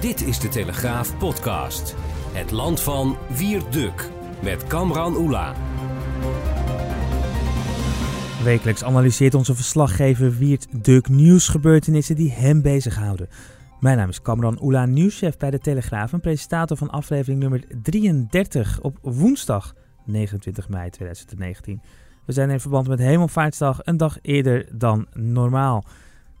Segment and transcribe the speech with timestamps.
[0.00, 1.94] Dit is de Telegraaf podcast.
[2.32, 4.10] Het land van Wierduk
[4.42, 5.54] met Kamran Oela.
[8.44, 13.28] Wekelijks analyseert onze verslaggever Wiert Duk nieuwsgebeurtenissen die hem bezighouden.
[13.80, 18.80] Mijn naam is Kamran Oela, nieuwschef bij de Telegraaf en presentator van aflevering nummer 33
[18.80, 19.74] op woensdag
[20.04, 21.80] 29 mei 2019.
[22.24, 25.84] We zijn in verband met Hemelvaartsdag een dag eerder dan normaal.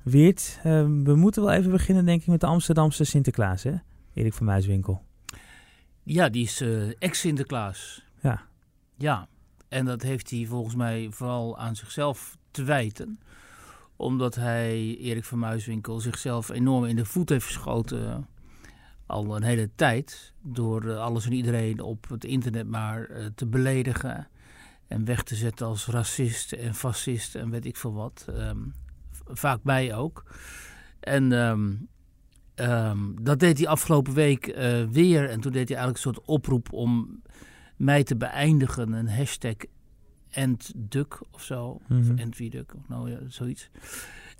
[0.06, 0.64] Weert, uh,
[1.04, 3.74] we moeten wel even beginnen denk ik met de Amsterdamse Sinterklaas, hè?
[4.12, 5.02] Erik van Muiswinkel.
[6.02, 8.04] Ja, die is uh, ex-Sinterklaas.
[8.20, 8.46] Ja.
[8.96, 9.28] Ja,
[9.68, 13.20] en dat heeft hij volgens mij vooral aan zichzelf te wijten.
[13.96, 18.26] Omdat hij, Erik van Muiswinkel, zichzelf enorm in de voet heeft geschoten.
[19.06, 20.32] Al een hele tijd.
[20.42, 24.28] Door alles en iedereen op het internet maar uh, te beledigen.
[24.88, 28.26] En weg te zetten als racist en fascist en weet ik veel wat.
[28.28, 28.74] Um,
[29.28, 30.24] vaak mij ook.
[31.00, 31.88] En um,
[32.54, 35.30] um, dat deed hij afgelopen week uh, weer.
[35.30, 37.22] En toen deed hij eigenlijk een soort oproep om
[37.76, 38.92] mij te beëindigen.
[38.92, 39.54] Een hashtag
[40.30, 41.80] endduck of zo.
[41.88, 42.12] Mm -hmm.
[42.12, 43.70] Of endwieduk, nou ja, zoiets.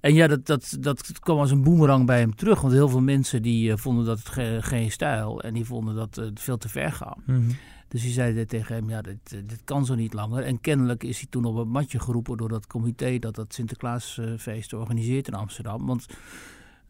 [0.00, 2.60] En ja, dat, dat, dat kwam als een boemerang bij hem terug.
[2.60, 5.42] Want heel veel mensen die uh, vonden dat ge geen stijl.
[5.42, 7.22] En die vonden dat uh, veel te ver gaan.
[7.26, 7.38] Mhm.
[7.38, 7.56] Mm -hmm.
[7.88, 10.42] Dus die zeiden tegen hem, ja, dit, dit kan zo niet langer.
[10.42, 14.72] En kennelijk is hij toen op het matje geroepen door dat comité dat dat Sinterklaasfeest
[14.72, 15.86] organiseert in Amsterdam.
[15.86, 16.06] Want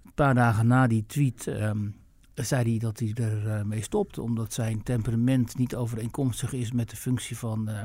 [0.05, 1.95] een paar dagen na die tweet um,
[2.35, 4.19] zei hij dat hij ermee mee stopt.
[4.19, 7.83] Omdat zijn temperament niet overeenkomstig is met de functie van uh,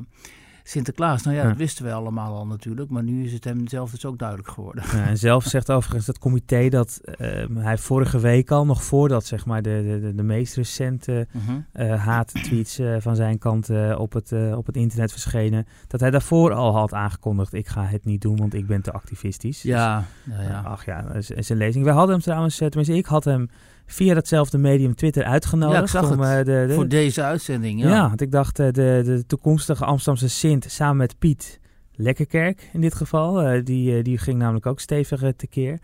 [0.63, 1.23] Sinterklaas.
[1.23, 2.89] Nou ja, dat wisten wij allemaal al natuurlijk.
[2.89, 4.83] Maar nu is het hem zelf dus ook duidelijk geworden.
[4.91, 9.25] Ja, en zelf zegt overigens dat comité dat uh, hij vorige week al, nog voordat
[9.25, 11.27] zeg maar de, de, de meest recente
[11.73, 16.09] uh haattweets uh, van zijn kant uh, op, het, op het internet verschenen, dat hij
[16.11, 19.61] daarvoor al had aangekondigd, ik ga het niet doen, want ik ben te activistisch.
[19.61, 20.61] Ja, dus, ja, ja.
[20.61, 21.85] ach ja, is, is een lezing.
[21.85, 23.49] We hadden hem trouwens, tenminste ik had hem
[23.91, 25.91] via datzelfde medium Twitter uitgenodigd.
[25.91, 27.81] Ja, om, de, de, voor deze uitzending.
[27.81, 31.59] Ja, ja want ik dacht de, de toekomstige Amsterdamse Sint samen met Piet
[31.96, 33.56] Lekkerkerk in dit geval.
[33.56, 35.79] Uh, die, uh, die ging namelijk ook stevig uh, tekeer.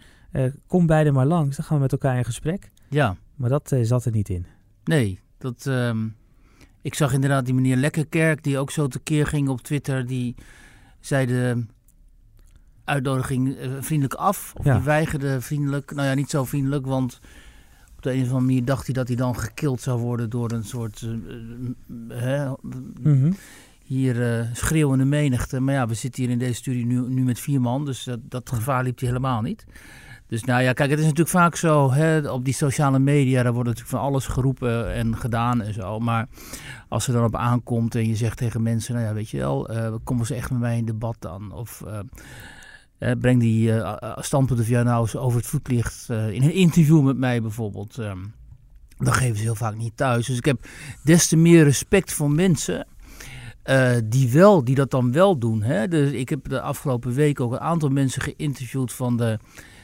[0.67, 2.71] kom beide maar langs, dan gaan we met elkaar in gesprek.
[2.89, 3.15] Ja.
[3.35, 4.45] Maar dat zat er niet in.
[4.83, 6.15] Nee, dat, um,
[6.81, 10.05] ik zag inderdaad die meneer Lekkerkerk die ook zo tekeer ging op Twitter.
[10.05, 10.35] Die
[10.99, 11.65] zei de
[12.83, 14.53] uitnodiging vriendelijk af.
[14.57, 14.75] Of Ja.
[14.75, 15.91] die weigerde vriendelijk.
[15.95, 17.19] Nou ja, niet zo vriendelijk, want
[18.07, 20.63] de een of andere manier dacht hij dat hij dan gekild zou worden door een
[20.63, 21.69] soort uh,
[22.09, 22.51] hè,
[23.01, 23.31] Mhm.
[23.83, 25.59] hier uh, schreeuwende menigte.
[25.59, 28.19] Maar ja, we zitten hier in deze studie nu, nu met vier man, dus dat,
[28.23, 29.65] dat gevaar liep hij helemaal niet.
[30.27, 33.53] Dus nou ja, kijk, het is natuurlijk vaak zo, hè, op die sociale media, daar
[33.53, 35.99] wordt natuurlijk van alles geroepen en gedaan en zo.
[35.99, 36.27] Maar
[36.87, 39.71] als er dan op aankomt en je zegt tegen mensen, nou ja, weet je wel,
[39.71, 41.51] uh, kom eens echt met mij in debat dan.
[41.51, 41.99] Of uh,
[42.99, 46.53] uh, breng die uh, standpunten van jou nou eens over het voetlicht uh, in een
[46.53, 47.97] interview met mij bijvoorbeeld.
[47.97, 48.33] Um,
[48.97, 50.25] dan geven ze heel vaak niet thuis.
[50.25, 50.67] Dus ik heb
[51.03, 52.87] des te meer respect voor mensen
[54.03, 55.61] die, wel, die dat dan wel doen.
[55.61, 55.87] Hè?
[55.87, 59.39] Dus ik heb de afgelopen week ook een aantal mensen geïnterviewd van de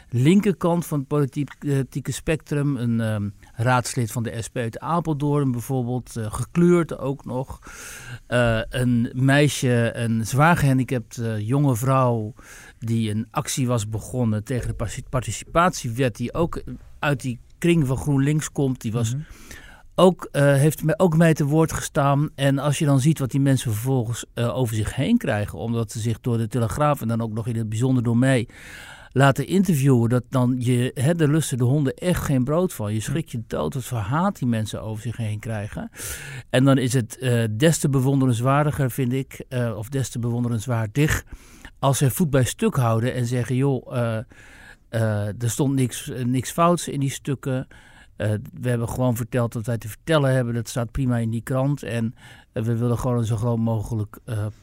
[0.09, 2.77] linkerkant van het politieke spectrum.
[2.77, 7.59] Een um, raadslid van de SP uit Apeldoorn bijvoorbeeld, uh, gekleurd ook nog.
[8.27, 12.33] Een meisje, een zwaar gehandicapt jonge vrouw
[12.85, 16.63] die een actie was begonnen tegen de participatiewet die ook
[16.99, 18.81] uit die kring van GroenLinks komt.
[18.81, 19.13] Die was...
[19.13, 19.61] Mm -hmm
[19.95, 22.29] ook, uh, heeft me, ook mij te woord gestaan.
[22.35, 25.91] En als je dan ziet wat die mensen vervolgens uh, over zich heen krijgen, omdat
[25.91, 28.47] ze zich door de Telegraaf en dan ook nog in het bijzonder door mij
[29.11, 32.93] laten interviewen, dat dan je, hè, de lusten de honden echt geen brood van.
[32.93, 35.89] Je schrikt je dood wat voor haat die mensen over zich heen krijgen.
[36.49, 41.23] En dan is het uh, des te bewonderenswaardiger, vind ik, of des te bewonderenswaardig,
[41.83, 43.97] als ze voet bij stuk houden en zeggen, joh,
[44.89, 47.67] er stond niks, niks fouts in die stukken.
[48.17, 50.53] Uh, we hebben gewoon verteld wat wij te vertellen hebben.
[50.53, 51.83] Dat staat prima in die krant.
[51.83, 52.15] En
[52.51, 54.17] we willen gewoon een zo groot mogelijk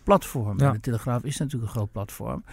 [0.05, 0.59] platform.
[0.59, 0.73] Ja.
[0.73, 2.45] De Telegraaf is natuurlijk een groot platform.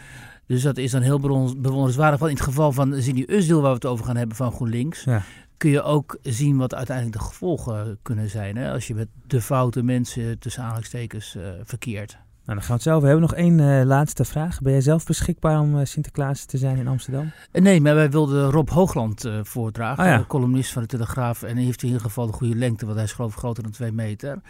[0.46, 2.20] Dus dat is dan heel bewonderenswaardig.
[2.20, 5.04] Want in het geval van Zini Usdeel, waar we het over gaan hebben van GroenLinks...
[5.04, 5.22] Ja.
[5.58, 8.56] kun je ook zien wat uiteindelijk de gevolgen kunnen zijn.
[8.56, 8.72] Hè?
[8.72, 12.18] Als je met de foute mensen tussen aanhalingstekens verkeert.
[12.48, 13.28] Nou, dan gaan we het over hebben.
[13.28, 14.62] Nog één uh, laatste vraag.
[14.62, 17.32] Ben jij zelf beschikbaar om uh, Sinterklaas te zijn in Amsterdam?
[17.52, 20.26] nee, maar wij wilden Rob Hoogland uh, voordragen, oh, ja.
[20.28, 21.44] columnist van de Telegraaf.
[21.44, 23.64] En hij heeft in ieder geval de goede lengte, want hij is geloof ik groter
[23.64, 24.42] dan twee meter.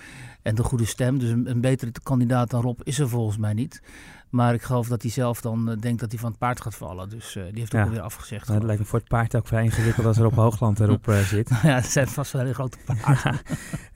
[0.41, 3.53] En de goede stem, dus een, een betere kandidaat dan Rob is er volgens mij
[3.53, 3.81] niet.
[4.29, 6.75] Maar ik geloof dat hij zelf dan uh, denkt dat hij van het paard gaat
[6.75, 7.09] vallen.
[7.09, 8.45] Dus uh, die heeft ook alweer afgezegd.
[8.45, 11.07] Nou, het lijkt me voor het paard ook vrij ingewikkeld als er op Hoogland erop
[11.07, 11.50] uh, zit.
[11.50, 13.39] ja, het zijn vast wel hele grote paarden.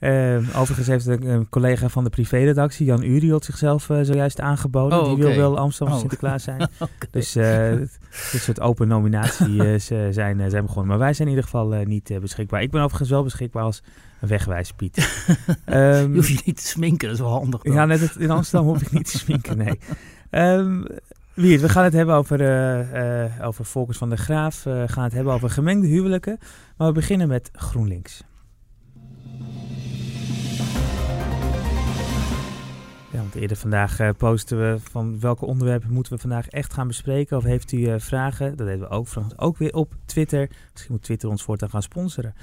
[0.60, 5.00] overigens heeft een collega van de privéredactie, Jan Uriot, zichzelf zojuist aangeboden.
[5.00, 5.36] Oh, die okay.
[5.36, 6.00] wil wel Amsterdam oh.
[6.00, 6.62] Sinterklaas zijn.
[6.78, 7.08] okay.
[7.10, 10.86] Dus dit soort open nominaties zijn, zijn begonnen.
[10.86, 12.62] Maar wij zijn in ieder geval niet beschikbaar.
[12.62, 13.82] Ik ben overigens wel beschikbaar als
[14.28, 15.26] wegwijs Piet.
[15.66, 17.62] um, je hoeft je niet te sminken, dat is wel handig.
[17.62, 17.74] Dan.
[17.74, 19.78] Ja, net in Amsterdam hoef ik niet te sminken, nee.
[20.30, 20.86] Um,
[21.34, 24.66] Wiert, we gaan het hebben over, uh, uh, over Volkers van der Graaf.
[24.66, 26.38] Uh, we gaan het hebben over gemengde huwelijken.
[26.76, 28.22] Maar we beginnen met GroenLinks.
[33.10, 37.36] Ja, want eerder vandaag posten we van welke onderwerpen moeten we vandaag echt gaan bespreken.
[37.36, 38.56] Of heeft u vragen?
[38.56, 40.48] Dat deden we ook, ook weer op Twitter.
[40.72, 42.34] Misschien moet Twitter ons voortaan gaan sponsoren.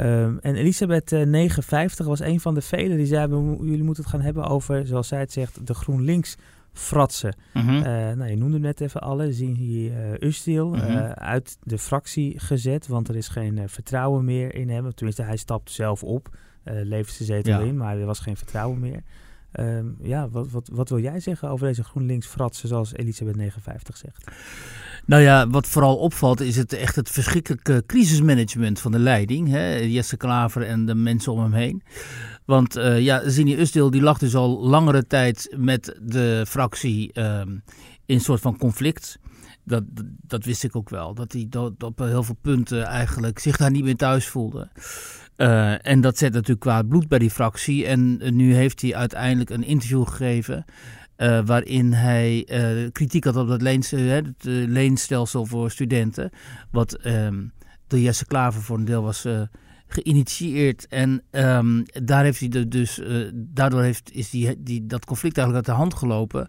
[0.00, 3.28] Um, en Elisabeth uh, 59 was een van de velen die zei:
[3.60, 6.36] jullie moeten het gaan hebben over, zoals zij het zegt, de GroenLinks
[6.72, 7.36] fratsen.
[7.52, 7.74] Mhm.
[7.74, 9.32] Uh, nou, je noemde net even alle.
[9.32, 10.96] Zien hier uh, Ustiel -hmm.
[10.96, 14.94] uh, uit de fractie gezet, want er is geen vertrouwen meer in hem.
[14.94, 17.66] Tenminste, hij stapt zelf op, levert zijn zetel ja.
[17.66, 19.02] in, maar er was geen vertrouwen meer.
[19.60, 23.96] Um, ja, wat, wat, wat wil jij zeggen over deze GroenLinks fratsen, zoals Elisabeth 59
[23.96, 24.30] zegt?
[25.06, 29.48] Nou ja, wat vooral opvalt is het echt het verschrikkelijke crisismanagement van de leiding.
[29.48, 29.74] Hè?
[29.74, 31.82] Jesse Klaver en de mensen om hem heen.
[32.44, 37.40] Want uh, ja, Zini Usdeel die lag dus al langere tijd met de fractie uh,
[38.06, 39.18] in een soort van conflict.
[39.64, 39.82] Dat,
[40.26, 41.14] dat, wist ik ook wel.
[41.14, 41.48] Dat hij
[41.78, 44.68] op heel veel punten eigenlijk zich daar niet meer thuis voelde.
[45.36, 47.86] Uh, en dat zet natuurlijk kwaad bloed bij die fractie.
[47.86, 50.64] En nu heeft hij uiteindelijk een interview gegeven.
[51.16, 56.30] Uh, waarin hij uh, kritiek had op dat leens, het leenstelsel voor studenten.
[56.70, 57.52] Wat um,
[57.86, 59.26] door Jesse Klaver voor een deel was
[59.86, 60.86] geïnitieerd.
[60.88, 63.00] En um, daar heeft hij dus,
[63.34, 66.48] daardoor heeft, is die, die, dat conflict eigenlijk uit de hand gelopen.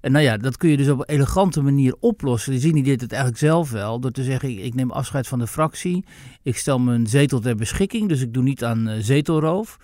[0.00, 2.60] En nou ja, dat kun je dus op een elegante manier oplossen.
[2.60, 4.00] Zini deed het eigenlijk zelf wel.
[4.00, 6.04] Door te zeggen, ik, neem afscheid van de fractie.
[6.42, 8.08] Ik stel mijn zetel ter beschikking.
[8.08, 9.78] Dus ik doe niet aan zetelroof.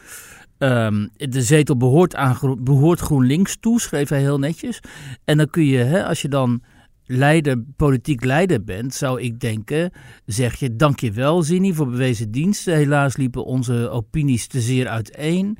[0.58, 4.80] Um, de zetel behoort, aan, behoort GroenLinks toe, schreef hij heel netjes.
[5.24, 6.62] En dan kun je, hè, als je dan
[7.04, 9.90] leider, politiek leider bent, zou ik denken,
[10.26, 12.74] zeg je dankjewel Zini voor bewezen diensten.
[12.74, 15.58] Helaas liepen onze opinies te zeer uiteen.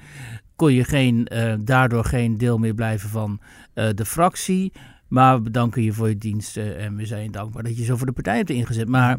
[0.56, 3.40] Kon je geen, uh, daardoor geen deel meer blijven van
[3.74, 4.72] uh, de fractie.
[5.08, 8.06] Maar we bedanken je voor je diensten en we zijn dankbaar dat je zo voor
[8.06, 8.88] de partij hebt ingezet.
[8.88, 9.19] Maar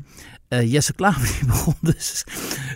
[0.49, 2.23] uh, Jesse Klaver begon dus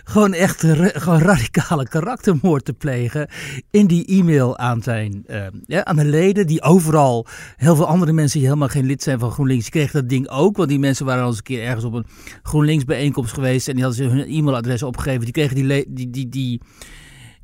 [0.04, 0.64] gewoon echt
[0.94, 3.28] gewoon radicale karaktermoord te plegen
[3.70, 7.26] in die e-mail aan zijn uh, ja, aan de leden die overal
[7.56, 10.28] heel veel andere mensen die helemaal geen lid zijn van GroenLinks die kregen dat ding
[10.28, 12.06] ook, want die mensen waren al eens een keer ergens op een
[12.42, 16.28] GroenLinks bijeenkomst geweest en die hadden ze hun e-mailadres opgegeven, die kregen die, die, die,
[16.28, 16.60] die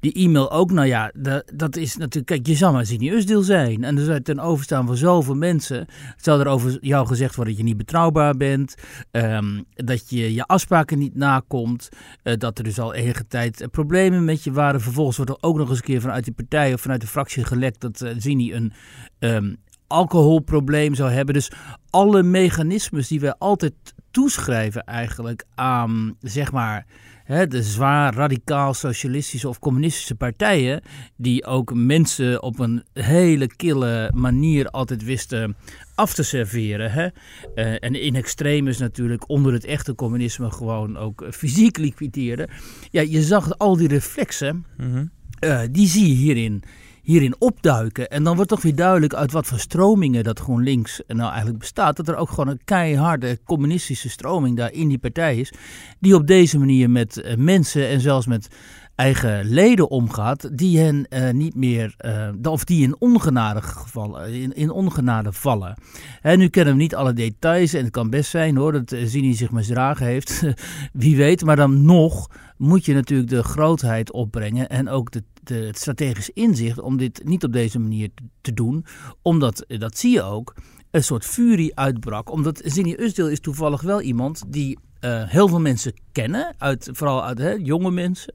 [0.01, 3.85] die e-mail ook, nou ja, dat, dat is natuurlijk, kijk, je zou maar Usdeel zijn.
[3.85, 5.87] En er zou ten overstaan van zoveel mensen.
[6.17, 8.75] Zou er over jou gezegd worden dat je niet betrouwbaar bent,
[9.11, 11.89] um, dat je je afspraken niet nakomt,
[12.25, 14.81] uh, dat er dus al enige tijd uh, problemen met je waren.
[14.81, 17.45] Vervolgens wordt er ook nog eens een keer vanuit die partij of vanuit de fractie
[17.45, 18.73] gelekt dat uh, Zini een
[19.19, 19.57] um,
[19.87, 21.35] alcoholprobleem zou hebben.
[21.35, 21.53] Dus
[21.91, 23.75] alle mechanismes die wij altijd
[24.11, 26.87] toeschrijven eigenlijk aan, zeg maar
[27.31, 30.81] hè, de zwaar radicaal socialistische of communistische partijen,
[31.17, 35.57] die ook mensen op een hele kille manier altijd wisten
[35.95, 36.93] af te serveren.
[36.93, 37.09] Hè?
[37.55, 42.51] Uh, en in extremis natuurlijk onder het echte communisme gewoon ook fysiek liquideerden.
[42.91, 45.11] Ja, je zag al die reflexen, mm -hmm.
[45.45, 46.63] uh, die zie je hierin
[47.03, 48.09] hierin opduiken.
[48.09, 51.97] En dan wordt toch weer duidelijk uit wat voor stromingen dat GroenLinks nou eigenlijk bestaat.
[51.97, 55.53] Dat er ook gewoon een keiharde communistische stroming daar in die partij is.
[55.99, 58.49] Die op deze manier met uh, mensen en zelfs met
[58.95, 61.95] eigen leden omgaat, die hen uh, niet meer,
[62.43, 65.75] of die in ongenade, gevallen, in, in ongenade vallen.
[66.23, 69.35] En nu kennen we niet alle details en het kan best zijn hoor, dat Zini
[69.35, 70.43] zich misdragen heeft,
[70.93, 71.45] wie weet.
[71.45, 75.23] Maar dan nog moet je natuurlijk de grootheid opbrengen en ook de,
[75.55, 78.85] het strategisch inzicht om dit niet op deze manier te, doen.
[79.23, 80.55] Omdat, dat zie je ook,
[80.91, 82.31] een soort furie uitbrak.
[82.31, 87.25] Omdat Zini Usdeel is toevallig wel iemand die uh, heel veel mensen kennen, uit, vooral
[87.25, 88.35] uit hè, jonge mensen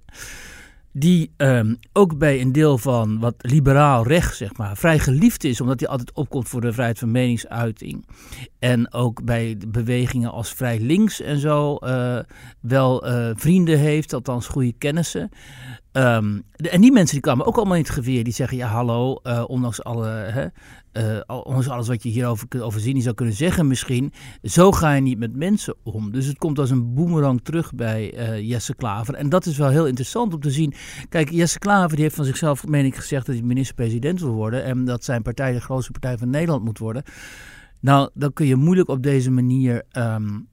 [0.98, 5.62] die um, ook bij een deel van wat liberaal recht, zeg maar, vrij geliefd is,
[5.62, 8.06] omdat hij altijd opkomt voor de vrijheid van meningsuiting.
[8.60, 11.78] En ook bij bewegingen als Vrij Links en zo
[12.60, 13.04] wel
[13.36, 15.30] vrienden heeft, althans goede kennissen.
[15.96, 18.24] De, en die mensen die kwamen ook allemaal in het geweer.
[18.24, 20.48] Die zeggen, ja hallo, uh, ondanks, alle, hè,
[21.28, 24.14] ondanks alles wat je hierover over zien zou kunnen zeggen misschien.
[24.42, 26.12] Zo ga je niet met mensen om.
[26.12, 28.10] Dus het komt als een boemerang terug bij
[28.42, 29.14] Jesse Klaver.
[29.14, 30.74] En dat is wel heel interessant om te zien.
[31.10, 34.64] Kijk, Jesse Klaver die heeft van zichzelf, meen ik, gezegd dat hij minister-president wil worden.
[34.64, 37.04] En dat zijn partij de grootste partij van Nederland moet worden.
[37.80, 40.48] Nou, dan kun je moeilijk op deze manier um,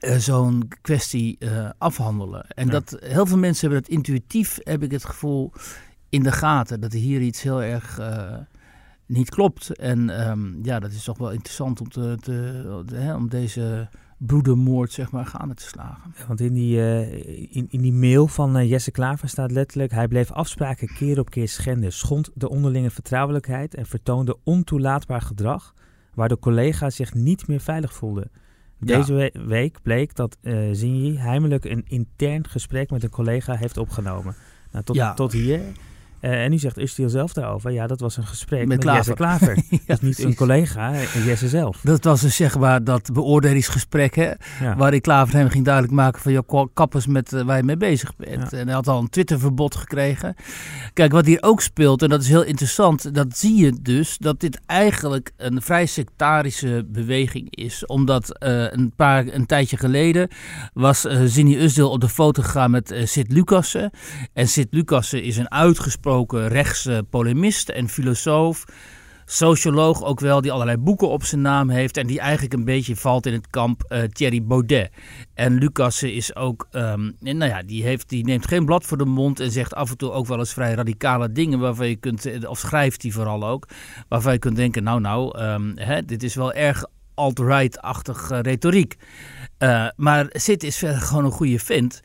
[0.00, 2.46] uh, zo'n kwestie uh, afhandelen.
[2.48, 2.72] En ja.
[2.72, 5.52] dat heel veel mensen hebben dat intuïtief, heb ik het gevoel,
[6.08, 6.80] in de gaten.
[6.80, 8.36] Dat hier iets heel erg uh,
[9.06, 9.70] niet klopt.
[9.78, 13.88] En um, ja, dat is toch wel interessant om, te, te, te hè, om deze
[14.18, 16.14] broedermoord zeg maar gaande te slagen.
[16.26, 17.12] Want in die, uh,
[17.56, 19.90] in, in die mail van uh, Jesse Klaver staat letterlijk...
[19.90, 23.74] hij bleef afspraken keer op keer schenden, schond de onderlinge vertrouwelijkheid...
[23.74, 25.74] en vertoonde ontoelaatbaar gedrag
[26.14, 28.30] waardoor collega's zich niet meer veilig voelden.
[28.80, 29.18] Deze ja.
[29.18, 34.34] we week bleek dat uh, Zinji heimelijk een intern gesprek met een collega heeft opgenomen.
[34.72, 35.14] Nou, tot, ja.
[35.14, 35.60] tot hier.
[36.20, 38.96] Uh, en nu zegt Ustiel zelf daarover, ja, dat was een gesprek met, met Klaver.
[38.98, 39.56] Jesse Klaver.
[39.70, 40.92] ja, dus niet een collega,
[41.24, 41.80] Jesse zelf.
[41.82, 44.76] Dat was dus zeg maar dat beoordelingsgesprek, hè, ja.
[44.76, 48.16] waarin Klaver hem ging duidelijk maken van, joh, kappers met uh, waar je mee bezig
[48.16, 48.50] bent.
[48.50, 48.58] Ja.
[48.58, 50.34] En hij had al een Twitterverbod gekregen.
[50.92, 54.40] Kijk, wat hier ook speelt, en dat is heel interessant, dat zie je dus, dat
[54.40, 57.86] dit eigenlijk een vrij sectarische beweging is.
[57.86, 60.28] Omdat uh, een, paar, een tijdje geleden
[60.72, 63.90] was Zini Usdil op de foto gegaan met Sid Lucassen.
[64.32, 68.64] En Sid Lucassen is een uitgesproken rechtse polemist en filosoof.
[69.24, 71.96] Socioloog ook wel, die allerlei boeken op zijn naam heeft.
[71.96, 74.90] En die eigenlijk een beetje valt in het kamp uh, Thierry Baudet.
[75.34, 79.04] En Lucas is ook, um, nou ja, die, heeft, die neemt geen blad voor de
[79.04, 79.40] mond.
[79.40, 81.58] En zegt af en toe ook wel eens vrij radicale dingen.
[81.58, 83.68] Waarvan je kunt, of schrijft hij vooral ook.
[84.08, 88.96] Waarvan je kunt denken, nou, nou, um, hè, dit is wel erg alt-right-achtig retoriek.
[89.58, 92.00] Uh, maar Sid is verder gewoon een goede vent.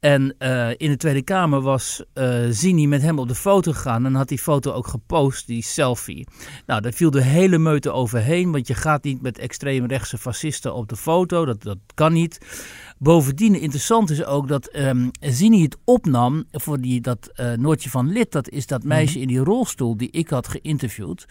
[0.00, 4.06] En uh, in de Tweede Kamer was uh, Zini met hem op de foto gegaan
[4.06, 6.26] en had die foto ook gepost, die selfie.
[6.66, 10.88] Nou, daar viel de hele meute overheen, want je gaat niet met extreemrechtse fascisten op
[10.88, 12.38] de foto, dat, dat kan niet.
[12.98, 18.12] Bovendien interessant is ook dat um, Zini het opnam voor die, dat uh, Noortje van
[18.12, 19.22] Lid, dat is dat meisje mm.
[19.22, 21.26] in die rolstoel die ik had geïnterviewd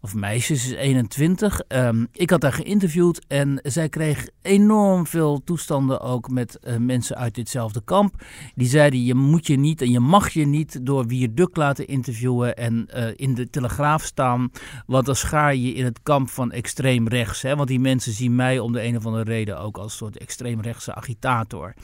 [0.00, 1.60] of meisjes, is 21.
[1.68, 7.16] Um, ik had haar geïnterviewd en zij kreeg enorm veel toestanden ook met uh, mensen
[7.16, 8.14] uit ditzelfde kamp.
[8.54, 11.86] Die zeiden je moet je niet en je mag je niet door wie Duk laten
[11.86, 14.50] interviewen en uh, in de Telegraaf staan.
[14.86, 17.42] Want dan schaar je in het kamp van extreem rechts.
[17.42, 17.56] Hè?
[17.56, 20.94] Want die mensen zien mij om de een of andere reden ook als soort extreemrechtse
[20.94, 21.74] agitator.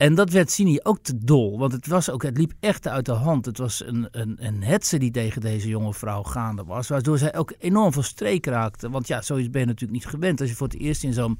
[0.00, 3.04] En dat werd Sini ook te dol, want het, was ook, het liep echt uit
[3.04, 3.46] de hand.
[3.46, 7.36] Het was een, een, een hetze die tegen deze jonge vrouw gaande was, waardoor zij
[7.36, 8.90] ook enorm van streek raakte.
[8.90, 10.40] Want ja, zoiets ben je natuurlijk niet gewend.
[10.40, 11.38] Als je voor het eerst in zo'n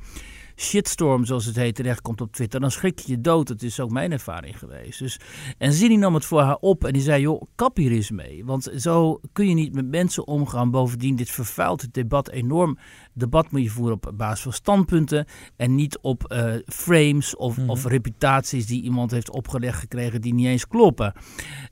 [0.57, 3.47] shitstorm, zoals het heet, terechtkomt op Twitter, dan schrik je je dood.
[3.47, 4.99] Dat is ook mijn ervaring geweest.
[4.99, 5.21] Dus,
[5.59, 8.45] en Zini nam het voor haar op en die zei, joh, kap hier mee.
[8.45, 10.71] Want zo kun je niet met mensen omgaan.
[10.71, 12.79] Bovendien, dit vervuilt het debat enorm.
[13.12, 15.26] Debat moet je voeren op basis van standpunten
[15.57, 17.71] en niet op uh, frames of, mm -hmm.
[17.71, 21.12] of, reputaties die iemand heeft opgelegd gekregen die niet eens kloppen.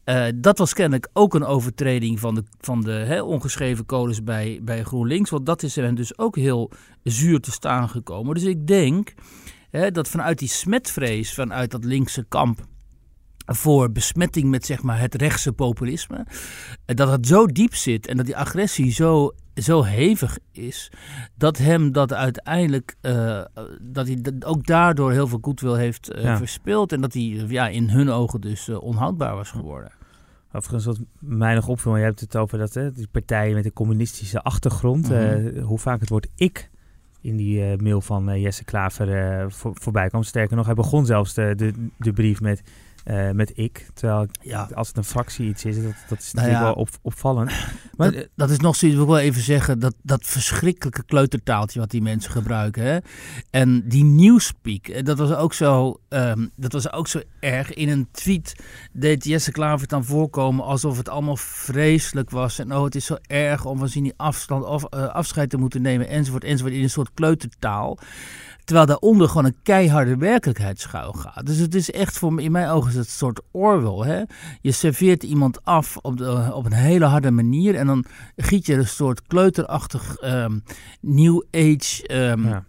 [0.05, 4.85] Uh, dat was kennelijk ook een overtreding van de, van de ongeschreven codes bij, bij
[4.85, 5.31] GroenLinks.
[5.31, 6.71] Want dat is er dus ook heel
[7.03, 8.35] zuur te staan gekomen.
[8.35, 9.15] Dus ik denk
[9.71, 12.67] dat vanuit die smetvrees, vanuit dat linkse kamp
[13.55, 16.27] voor besmetting met zeg maar, het rechtse populisme.
[16.85, 20.91] Dat het zo diep zit en dat die agressie zo, zo hevig is.
[21.35, 23.45] Dat hem dat uiteindelijk, uh,
[23.81, 26.37] dat hij ook daardoor heel veel goedwil heeft uh, ja.
[26.37, 26.93] verspeeld.
[26.93, 29.93] En dat hij ja, in hun ogen dus uh, onhoudbaar was geworden.
[30.53, 33.73] Overigens, wat mij nog opviel, je hebt het over dat, hè, die partijen met een
[33.73, 35.09] communistische achtergrond.
[35.09, 35.59] Mm -hmm.
[35.59, 36.71] hoe vaak het woord ik
[37.21, 40.23] in die mail van Jesse Klaver voor, voorbij kwam.
[40.23, 42.63] Sterker nog, hij begon zelfs de, de, de brief met
[43.09, 43.87] uh, met ik.
[43.95, 44.69] Terwijl ja.
[44.75, 47.53] als het een fractie iets is, dat, dat is nou natuurlijk ja, wel op, opvallend.
[47.97, 51.81] Maar dat, dat, is nog zoiets, wil ik wel even zeggen, dat, dat verschrikkelijke kleutertaaltje
[51.81, 52.83] wat die mensen gebruiken.
[52.83, 52.99] Hè?
[53.51, 57.75] En die nieuwspeak, dat was ook zo, um, dat was ook zo erg.
[57.75, 58.55] In een tweet
[58.93, 62.59] deed Jesse Klaver dan voorkomen alsof het allemaal vreselijk was.
[62.59, 65.83] En oh, het is zo erg om van die afstand, of, uh, afscheid te moeten
[65.83, 67.99] nemen, enzovoort, enzovoort, in een soort kleutertaal.
[68.69, 71.47] Terwijl daaronder gewoon een keiharde werkelijkheid schuil gaat.
[71.47, 74.11] Dus het is echt voor in mijn ogen is het een soort Orwell.
[74.11, 74.23] Hè?
[74.61, 77.75] Je serveert iemand af op, de, op een hele harde manier.
[77.75, 78.05] En dan
[78.37, 80.63] giet je een soort kleuterachtig um,
[81.01, 82.65] New Age um, ja.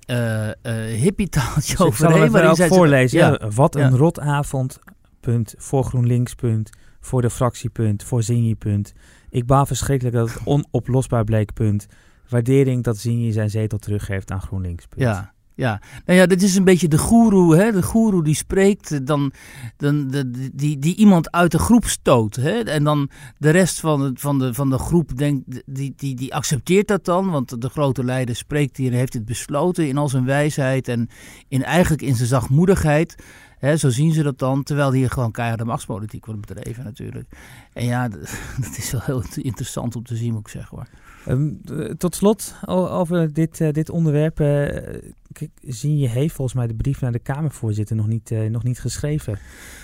[0.63, 2.23] uh, uh, hippietaaltje dus overheen.
[2.23, 3.19] Ik zal het ook voorlezen.
[3.19, 3.49] Ja.
[3.55, 4.79] Wat een rotavond.
[5.19, 5.53] Punt.
[5.57, 6.33] Voor GroenLinks.
[6.35, 6.69] Punt.
[6.99, 7.69] Voor de fractie.
[7.69, 8.03] Punt.
[8.03, 8.55] Voor Zingy.
[8.55, 8.93] Punt.
[9.29, 10.41] Ik baal verschrikkelijk dat het
[10.71, 11.53] onoplosbaar bleek.
[11.53, 11.87] Punt
[12.29, 14.87] waardering dat Zinje zijn zetel teruggeeft aan GroenLinks.
[14.95, 17.71] Ja, ja, nou ja, dit is een beetje de goeroe, hè?
[17.71, 19.31] de goeroe die spreekt, dan,
[19.77, 22.35] dan, de, die, die iemand uit de groep stoot.
[22.35, 22.59] Hè?
[22.59, 26.35] En dan de rest van de, van de, van de groep denkt, die, die, die
[26.35, 30.25] accepteert dat dan, want de grote leider spreekt hier, heeft het besloten in al zijn
[30.25, 31.09] wijsheid en
[31.47, 33.15] in, eigenlijk in zijn zachtmoedigheid.
[33.57, 37.29] Hè, zo zien ze dat dan, terwijl hier gewoon keiharde machtspolitiek wordt bedreven natuurlijk.
[37.73, 38.07] En ja,
[38.63, 40.87] dat is wel heel interessant om te zien, moet ik zeggen hoor.
[41.29, 41.61] Um,
[41.97, 44.39] tot slot over dit, uh, dit onderwerp.
[44.39, 44.67] Uh,
[45.61, 48.79] zie je heeft volgens mij de brief naar de Kamervoorzitter nog niet, uh, nog niet
[48.79, 49.39] geschreven.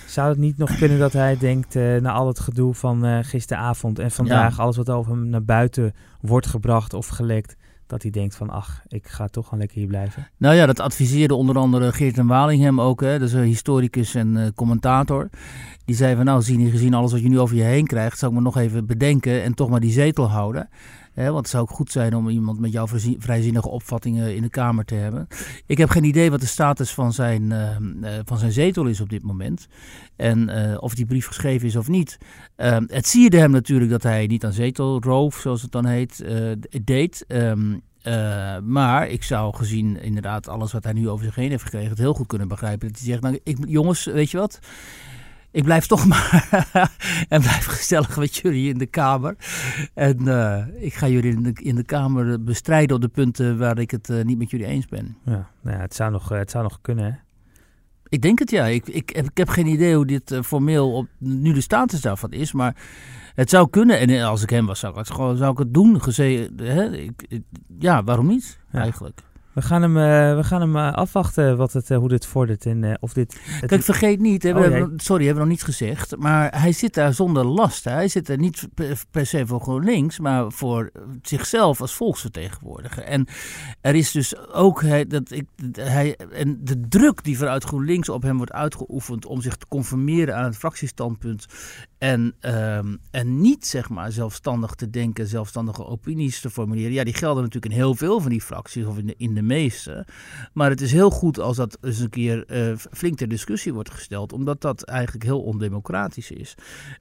[0.06, 4.10] Zou het niet nog kunnen dat hij denkt, na al het gedoe van gisteravond en
[4.10, 4.62] vandaag, ja.
[4.62, 8.82] alles wat over hem naar buiten wordt gebracht of gelekt, dat hij denkt van, ach,
[8.88, 10.28] ik ga toch gewoon lekker hier blijven?
[10.36, 13.00] Nou ja, dat adviseerde onder andere Geert en Waling hem ook.
[13.00, 15.28] Hè, dat is een historicus en commentator.
[15.84, 18.32] Die zei van, nou, zien gezien alles wat je nu over je heen krijgt, zou
[18.32, 20.68] ik me nog even bedenken en toch maar die zetel houden
[21.24, 22.86] want het zou ook goed zijn om iemand met jouw
[23.18, 25.28] vrijzinnige opvattingen in de Kamer te hebben.
[25.66, 29.08] Ik heb geen idee wat de status van zijn, uh, van zijn zetel is op
[29.08, 29.66] dit moment.
[30.16, 32.18] En uh, of die brief geschreven is of niet.
[32.56, 36.24] Uh, het sierde hem natuurlijk dat hij niet aan zetelroof, zoals het dan heet,
[36.84, 37.24] deed.
[37.28, 41.62] Um, uh, maar ik zou gezien inderdaad alles wat hij nu over zich heen heeft
[41.62, 42.88] gekregen, het heel goed kunnen begrijpen.
[42.88, 44.58] Dat hij zegt, nou, ik, jongens, weet je wat?
[45.56, 46.48] Ik blijf toch maar
[47.28, 49.36] en blijf gezellig met jullie in de Kamer.
[49.94, 53.78] En uh, ik ga jullie in de, in de Kamer bestrijden op de punten waar
[53.78, 55.16] ik het uh, niet met jullie eens ben.
[55.24, 57.10] Ja, nou ja, het, zou nog, het zou nog kunnen, hè?
[58.08, 58.64] Ik denk het ja.
[58.64, 62.00] Ik, ik, heb, ik heb geen idee hoe dit uh, formeel op, nu de status
[62.00, 62.52] daarvan is.
[62.52, 62.76] Maar
[63.34, 63.98] het zou kunnen.
[63.98, 66.02] En als ik hem was, zou ik het, gewoon, zou ik het doen.
[66.02, 66.96] Geze hè?
[66.96, 67.40] Ik,
[67.78, 68.80] ja, waarom niet ja.
[68.80, 69.22] eigenlijk?
[69.56, 72.66] We gaan hem, uh, we gaan hem uh, afwachten wat het, uh, hoe dit vordert.
[72.66, 75.76] En, of dit, Kijk, vergeet niet, hè, we oh, hebben, sorry, hebben we nog niet
[75.76, 76.16] gezegd.
[76.16, 77.84] Maar hij zit daar zonder last.
[77.84, 77.90] Hè.
[77.90, 83.02] Hij zit er niet per, per, se voor GroenLinks, maar voor zichzelf als volksvertegenwoordiger.
[83.02, 83.26] En
[83.80, 88.22] er is dus ook hij, dat ik, hij, en de druk die vanuit GroenLinks op
[88.22, 91.46] hem wordt uitgeoefend om zich te conformeren aan het fractiestandpunt.
[91.98, 96.92] En, um, en niet zeg maar zelfstandig te denken, zelfstandige opinies te formuleren.
[96.92, 99.42] Ja, die gelden natuurlijk in heel veel van die fracties of in de, in de
[99.46, 100.06] meeste.
[100.52, 103.90] Maar het is heel goed als dat eens een keer uh, flink ter discussie wordt
[103.90, 106.54] gesteld, omdat dat eigenlijk heel ondemocratisch is.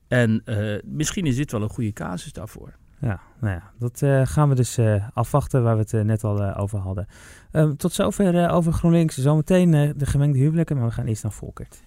[0.08, 2.76] En uh, misschien is dit wel een goede casus daarvoor.
[3.00, 4.80] Ja, nou ja, dat uh, gaan we dus
[5.14, 7.08] afwachten waar we het net al over hadden.
[7.52, 9.18] Um, tot zover over GroenLinks.
[9.18, 11.84] Zometeen de gemengde huwelijken, maar we gaan eerst naar Volkert.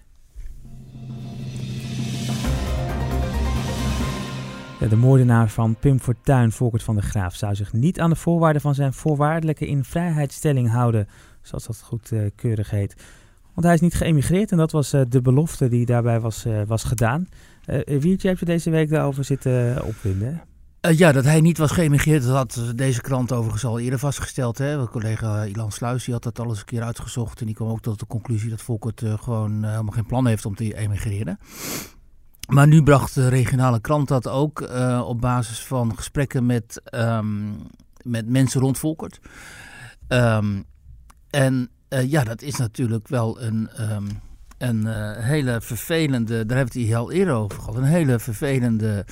[4.87, 8.61] De moordenaar van Pim Fortuyn, Volkert van der Graaf, zou zich niet aan de voorwaarden
[8.61, 11.07] van zijn voorwaardelijke invrijheidstelling houden,
[11.41, 12.95] zoals dat goed uh, keurig heet.
[13.53, 16.83] Want hij is niet geëmigreerd en dat was uh, de belofte die daarbij was, was
[16.83, 17.27] gedaan.
[17.85, 20.41] Wiertje, heb je deze week daarover zitten opwinden?
[20.81, 24.57] ja, dat hij niet was geëmigreerd, dat had deze krant overigens al eerder vastgesteld.
[24.57, 24.75] Hè?
[24.75, 27.39] Mijn collega Ilan Sluis die had dat alles een keer uitgezocht.
[27.39, 30.55] En die kwam ook tot de conclusie dat Volkert gewoon helemaal geen plan heeft om
[30.55, 31.39] te emigreren.
[32.49, 37.57] Maar nu bracht de regionale krant dat ook uh, op basis van gesprekken met, um,
[38.03, 39.19] met mensen rond Volkert.
[40.07, 40.63] Um,
[41.29, 44.07] en uh, ja, dat is natuurlijk wel een, um,
[44.57, 49.05] een uh, hele vervelende, daar hebben we het hier eerder over gehad, een hele vervelende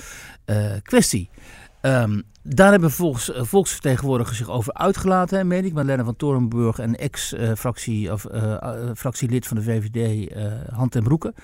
[0.82, 1.30] kwestie.
[2.42, 5.72] daar hebben volgens volksvertegenwoordigers zich over uitgelaten, meen ik.
[5.72, 8.26] Marlene van Torenburg en ex-fractie of
[8.94, 10.32] fractielid van de VVD,
[10.70, 11.34] Hand en Broeken.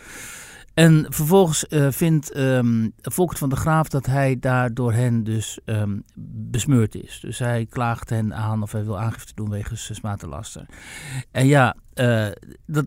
[0.75, 6.05] En vervolgens uh, vindt um, Volkert van der Graaf dat hij daardoor hen dus um,
[6.25, 7.19] besmeurd is.
[7.21, 10.67] Dus hij klaagt hen aan of hij wil aangifte doen wegens smatenlaster.
[11.31, 12.27] En ja, uh,
[12.67, 12.87] dat,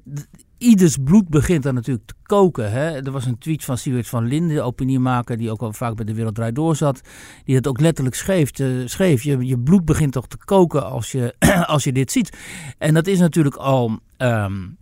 [0.57, 2.71] ieders bloed begint dan natuurlijk te koken.
[2.71, 3.03] Hè?
[3.03, 6.13] Er was een tweet van Siewert van Linden, opiniemaker, die ook al vaak bij de
[6.13, 7.01] Wereld Draait Door zat.
[7.43, 8.59] Die het ook letterlijk schreef.
[8.59, 11.35] Uh, schreef je, je bloed begint toch te koken als je,
[11.67, 12.37] als je dit ziet.
[12.77, 13.99] En dat is natuurlijk al...
[14.17, 14.77] Um,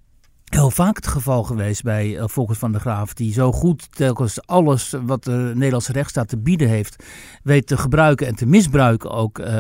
[0.56, 3.14] heel vaak het geval geweest bij uh, Volkert van der Graaf.
[3.14, 7.04] Die zo goed telkens alles wat de Nederlandse rechtsstaat te bieden heeft,
[7.44, 9.60] weet te gebruiken en te misbruiken ook uh,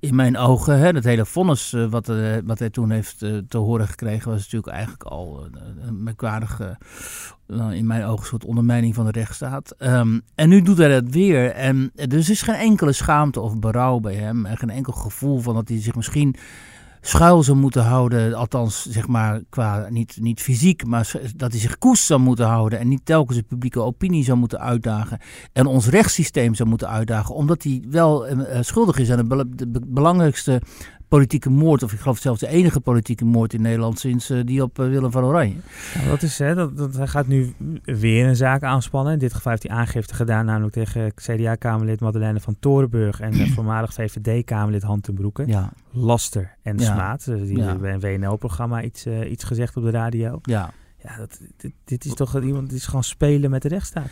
[0.00, 0.78] in mijn ogen.
[0.78, 0.92] Hè.
[0.92, 2.12] Dat hele vonnis uh, wat,
[2.44, 5.48] wat hij toen heeft te horen gekregen was natuurlijk eigenlijk al
[5.80, 6.78] een merkwaardige,
[7.70, 9.74] in mijn ogen, soort ondermijning van de rechtsstaat.
[9.78, 11.50] Um, en nu doet hij dat weer.
[11.50, 14.46] En dus er is geen enkele schaamte of berouw bij hem.
[14.46, 16.36] En geen enkel gevoel van dat hij zich misschien
[17.08, 18.34] schuil zou moeten houden.
[18.34, 22.78] Althans, zeg maar, qua niet, niet fysiek, maar dat hij zich koest zou moeten houden.
[22.78, 25.18] En niet telkens de publieke opinie zou moeten uitdagen.
[25.52, 27.34] En ons rechtssysteem zou moeten uitdagen.
[27.34, 30.60] Omdat hij wel uh, schuldig is aan de belangrijkste
[31.08, 34.62] politieke moord, of ik geloof zelfs de enige politieke moord in Nederland sinds eh, die
[34.62, 35.56] op eh, Willem van Oranje.
[36.06, 39.12] Dat is, hè, dat, dat, hij gaat nu weer een zaak aanspannen.
[39.12, 43.46] In dit geval heeft hij aangifte gedaan, namelijk tegen CDA-Kamerlid Madeleine van Torenburg en de
[43.54, 45.44] voormalig VVD-Kamerlid Han ten Broeke.
[45.46, 46.84] Ja, Laster en Ja.
[46.84, 47.24] smaad.
[47.24, 47.64] Dus die Ja.
[47.64, 50.38] hebben bij een WNL-programma iets, eh, iets gezegd op de radio.
[50.42, 50.70] ja.
[51.02, 54.10] Ja, dat, dit, dit is toch iemand, dit is gewoon spelen met de rechtsstaat.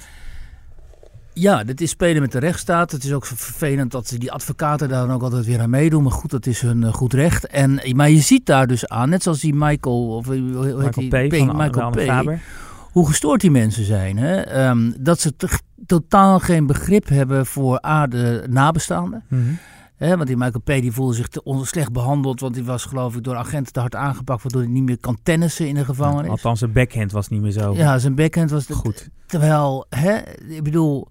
[1.34, 2.90] Ja, dit is spelen met de rechtsstaat.
[2.90, 6.02] Het is ook vervelend dat ze die advocaten daar dan ook altijd weer aan meedoen.
[6.02, 7.46] Maar goed, dat is hun eh, goed recht.
[7.46, 10.76] En, maar je ziet daar dus aan, net zoals die Michael, of eh, hoe heet
[10.76, 11.28] Michael die?
[11.28, 11.46] P.
[11.46, 12.00] van Michael P.
[12.00, 12.40] Faber.
[12.90, 14.16] hoe gestoord die mensen zijn.
[14.16, 14.40] Hè?
[14.40, 15.34] Ehm, dat ze
[15.86, 19.24] totaal geen begrip hebben voor A, de nabestaanden.
[19.28, 19.42] Mhm.
[20.04, 20.16] Hè?
[20.16, 20.66] Want die Michael P.
[20.66, 22.40] die voelde zich te slecht behandeld.
[22.40, 24.42] Want die was geloof ik door agenten te hard aangepakt.
[24.42, 26.30] Waardoor hij niet meer kan tennissen in de gevangenis.
[26.30, 28.66] Althans, de backhand was niet meer zo Ja, zijn backhand was...
[28.66, 29.08] goed.
[29.26, 31.08] Terwijl, hè, ik bedoel...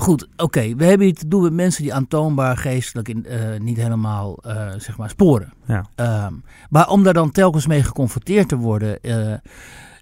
[0.00, 3.76] Goed, oké, we hebben hier te doen met mensen die aantoonbaar geestelijk in, eh, niet
[3.76, 5.52] helemaal, eh, zeg maar, sporen.
[5.66, 5.86] Ja.
[5.94, 6.34] Ehm,
[6.70, 9.34] maar om daar dan telkens mee geconfronteerd te worden, eh,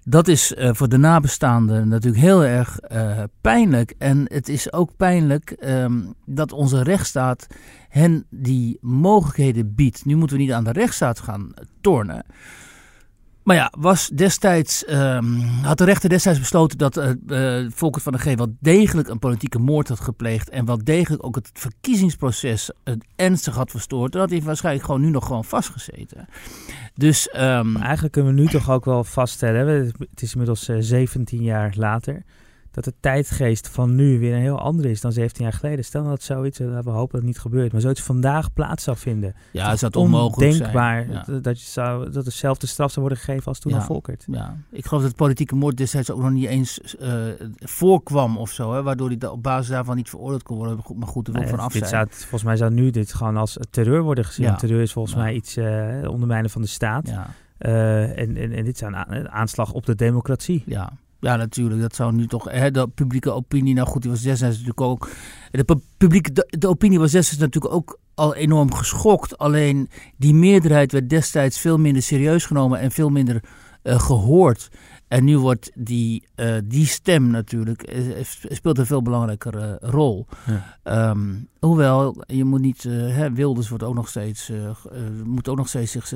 [0.09, 3.93] dat is eh, voor de nabestaanden natuurlijk heel erg eh, pijnlijk.
[3.97, 7.47] En het is ook pijnlijk ehm, dat onze rechtsstaat
[7.89, 10.05] hen die mogelijkheden biedt.
[10.05, 12.25] Nu moeten we niet aan de rechtsstaat gaan tornen.
[13.47, 18.35] Maar ja, was destijds, ehm, had de rechter destijds besloten dat uh, van der G
[18.35, 20.49] wel degelijk een politieke moord had gepleegd.
[20.49, 24.11] En wel degelijk ook het verkiezingsproces het ernstig had verstoord.
[24.11, 26.27] Dan had hij waarschijnlijk gewoon nu nog gewoon vastgezeten.
[26.95, 31.43] Dus, maar eigenlijk kunnen we nu toch ook wel vaststellen, het is inmiddels uh, 17
[31.43, 32.23] jaar later,
[32.77, 35.85] dat de tijdgeest van nu weer een heel andere is dan 17 jaar geleden.
[35.85, 39.35] Stel dat zoiets, we hopen dat het niet gebeurt, maar zoiets vandaag plaats zou vinden.
[39.51, 41.23] Ja, is dat onmogelijk ondenkbaar zijn.
[41.27, 41.39] Ja.
[41.39, 43.77] dat, je zou, dat dezelfde straf zou worden gegeven als toen ja.
[43.77, 44.25] aan Volkert.
[44.31, 47.11] Ja, ik geloof dat politieke moord destijds ook nog niet eens uh,
[47.59, 50.79] voorkwam of zo, hè, waardoor hij op basis daarvan niet veroordeeld kon worden.
[50.95, 52.07] Maar goed, er wil nee, van af dit zijn.
[52.09, 54.45] Zou, volgens mij zou nu dit gewoon als terreur worden gezien.
[54.45, 54.55] Ja.
[54.55, 57.07] Terreur is volgens mij iets uh, ondermijnen van de staat.
[57.07, 57.29] Ja.
[57.59, 60.63] Uh, en, en, en dit zou een aanslag op de democratie.
[60.65, 60.91] Ja,
[61.27, 61.81] ja, natuurlijk.
[61.81, 62.51] Dat zou nu toch.
[62.51, 63.73] Hè, de publieke opinie.
[63.73, 65.09] Nou goed, die was destijds natuurlijk ook.
[65.51, 69.37] De, publieke, de, opinie was destijds natuurlijk ook al enorm geschokt.
[69.37, 73.43] Alleen die meerderheid werd destijds veel minder serieus genomen en veel minder
[73.83, 74.69] uh, gehoord.
[75.07, 80.27] En nu wordt die, uh, die stem natuurlijk, uh, speelt een veel belangrijkere rol.
[80.83, 81.09] Ja.
[81.09, 84.51] Um, hoewel, je moet niet, uh, hè, Wilders wordt ook nog steeds,
[85.23, 86.13] moet ook nog steeds zich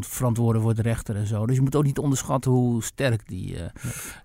[0.00, 1.46] verantwoorden voor de rechter en zo.
[1.46, 3.56] Dus je moet ook niet onderschatten hoe sterk die,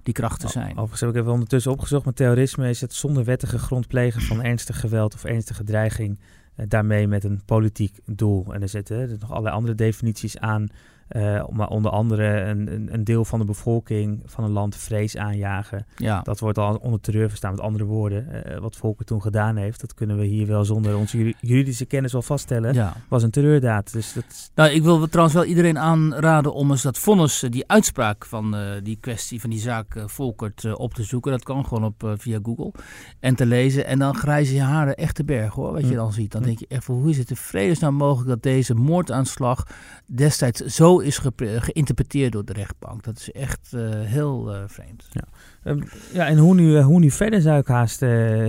[0.04, 0.72] die krachten zijn.
[0.72, 4.44] Overigens heb ik even ondertussen opgezocht, met terrorisme is het zonder wettige grond plegen van
[4.44, 6.20] ernstig geweld of ernstige dreiging.
[6.56, 8.54] daarmee met een politiek doel.
[8.54, 10.70] En er zitten er nog allerlei andere definities aan.
[11.10, 15.18] Uh, maar onder andere een, een, een, deel van de bevolking van een land vrees
[15.18, 15.86] aanjagen.
[15.96, 16.22] Ja.
[16.22, 18.28] Dat wordt al onder terreur verstaan, met andere woorden.
[18.34, 22.12] Uh, wat Volker toen gedaan heeft, dat kunnen we hier wel zonder onze juridische kennis
[22.12, 22.94] wel vaststellen, ja.
[23.08, 23.94] was een terreurdaad.
[23.94, 24.52] Dus dat...
[24.56, 28.62] nou, ik wil trouwens wel iedereen aanraden om eens dat vonnis, die uitspraak van uh,
[28.84, 31.32] die kwestie, van die zaak Volkert op te zoeken.
[31.32, 32.72] Dat kan gewoon op, via Google.
[33.20, 33.86] En te lezen.
[33.86, 35.96] En dan grijzen je haren echt te berg hoor, wat je Mm.
[35.96, 36.32] dan ziet.
[36.32, 39.68] Dan denk je echt, hoe is het in vredesnaam mogelijk dat deze moordaanslag
[40.06, 43.04] destijds zo is ge geïnterpreteerd door de rechtbank.
[43.04, 45.08] Dat is echt uh, heel uh, vreemd.
[45.12, 45.24] Ja,
[45.72, 47.98] um, ja en hoe nu, uh, hoe nu verder zou ik haast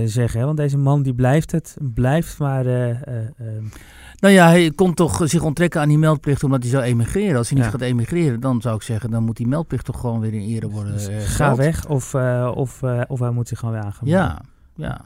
[0.05, 0.39] zeggen.
[0.39, 0.45] Hè?
[0.45, 2.65] Want deze man die blijft het, blijft maar...
[2.65, 3.71] um...
[4.15, 7.37] Nou ja, hij kon toch zich onttrekken aan die meldplicht omdat hij zou emigreren.
[7.37, 10.19] Als hij niet gaat emigreren, dan zou ik zeggen, dan moet die meldplicht toch gewoon
[10.19, 12.15] weer in ere worden Dus Ga weg of,
[12.55, 13.93] of, of hij moet zich gewoon weer.
[14.01, 14.41] Ja,
[14.75, 15.05] ja.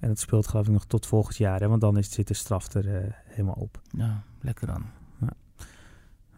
[0.00, 1.68] En dat speelt geloof ik nog tot volgend jaar, hè?
[1.68, 3.80] want dan is, zit de straf er uh, helemaal op.
[3.90, 4.84] Ja, lekker dan.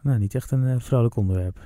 [0.09, 1.61] Nou, niet echt een uh, vrolijk onderwerp.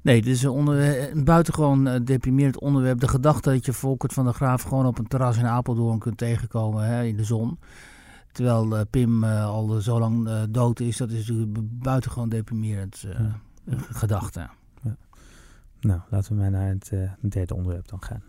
[0.00, 3.00] Nee, dit is een, onder, een buitengewoon uh, deprimerend onderwerp.
[3.00, 6.18] De gedachte dat je Volkert van der Graaf gewoon op een terras in Apeldoorn kunt
[6.18, 7.58] tegenkomen hè, in de zon.
[8.32, 13.40] Terwijl uh, Pim al zo lang dood is, dat is natuurlijk een buitengewoon deprimerend ja.
[13.90, 14.48] gedachte.
[14.82, 14.96] Ja.
[15.80, 18.22] Nou, laten we maar naar het derde onderwerp dan gaan.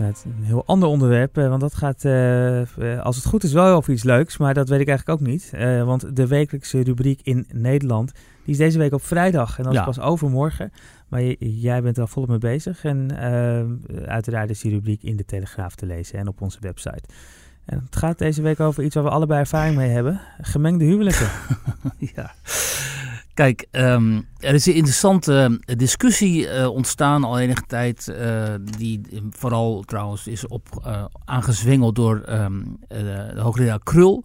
[0.00, 3.52] Ja, het is een heel ander onderwerp, want dat gaat, uh, als het goed is,
[3.52, 5.52] wel over iets leuks, maar dat weet ik eigenlijk ook niet.
[5.54, 8.12] Uh, want de wekelijkse rubriek in Nederland,
[8.44, 9.78] die is deze week op vrijdag en dat ja.
[9.78, 10.72] is pas overmorgen.
[11.08, 15.16] Maar jij bent er al volop mee bezig en uh, uiteraard is die rubriek in
[15.16, 17.02] de Telegraaf te lezen en op onze website.
[17.64, 21.28] En het gaat deze week over iets waar we allebei ervaring mee hebben, gemengde huwelijken.
[22.14, 22.32] ja.
[23.40, 28.06] Kijk, um, er is een interessante discussie uh, ontstaan al enige tijd.
[28.10, 29.00] Uh, die
[29.30, 34.24] vooral trouwens is op, uh, aangezwengeld door um, de hoogleraar Krul.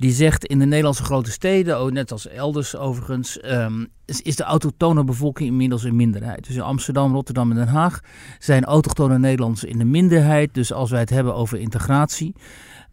[0.00, 3.88] Die zegt in de Nederlandse grote steden, ook net als elders overigens, um,
[4.22, 6.46] is de autochtone bevolking inmiddels een minderheid.
[6.46, 8.00] Dus in Amsterdam, Rotterdam en Den Haag
[8.38, 10.54] zijn autochtone Nederlanders in de minderheid.
[10.54, 12.34] Dus als wij het hebben over integratie,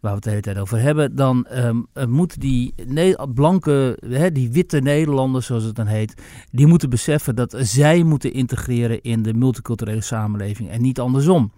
[0.00, 2.74] waar we het de hele tijd over hebben, dan um, moeten die
[3.34, 3.98] blanke,
[4.32, 9.22] die witte Nederlanders, zoals het dan heet, die moeten beseffen dat zij moeten integreren in
[9.22, 11.52] de multiculturele samenleving en niet andersom.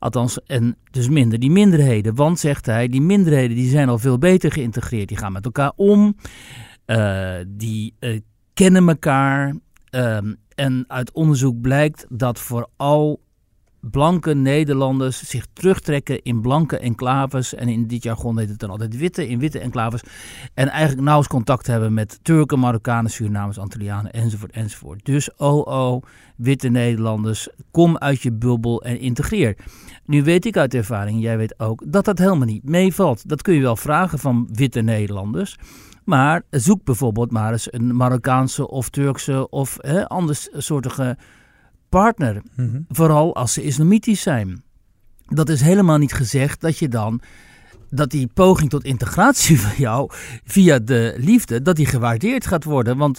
[0.00, 2.14] Althans, en dus minder die minderheden.
[2.14, 5.08] Want, zegt hij, die minderheden die zijn al veel beter geïntegreerd.
[5.08, 6.16] Die gaan met elkaar om,
[6.86, 8.20] uh, die uh,
[8.54, 9.54] kennen elkaar.
[9.90, 13.20] Um, en uit onderzoek blijkt dat vooral
[13.80, 17.54] blanke Nederlanders zich terugtrekken in blanke enclaves.
[17.54, 20.02] En in dit jargon heet het dan altijd witte, in witte enclaves.
[20.54, 25.04] En eigenlijk nauwelijks contact hebben met Turken, Marokkanen, Surinamers, Antillianen enzovoort enzovoort.
[25.04, 26.02] Dus oh oh,
[26.36, 29.56] witte Nederlanders, kom uit je bubbel en integreer.
[30.04, 33.28] Nu weet ik uit ervaring, jij weet ook, dat dat helemaal niet meevalt.
[33.28, 35.56] Dat kun je wel vragen van witte Nederlanders.
[36.04, 41.16] Maar zoek bijvoorbeeld maar eens een Marokkaanse of Turkse of hè, andersoortige
[41.90, 42.42] partner.
[42.56, 42.80] Mhm.
[42.88, 44.62] Vooral als ze islamitisch zijn.
[45.26, 47.20] Dat is helemaal niet gezegd dat je dan
[47.90, 50.10] dat die poging tot integratie van jou
[50.44, 52.96] via de liefde, dat die gewaardeerd gaat worden.
[52.96, 53.18] Want